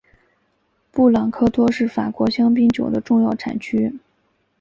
[0.89, 3.99] 布朗科托是法国香槟酒的重要产区。